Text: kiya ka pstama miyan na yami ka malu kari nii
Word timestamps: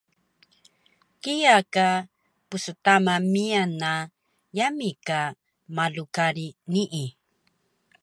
kiya 1.21 1.57
ka 1.73 1.89
pstama 2.49 3.15
miyan 3.33 3.71
na 3.81 3.93
yami 4.57 4.89
ka 5.07 5.21
malu 5.75 6.05
kari 6.15 6.47
nii 6.71 7.07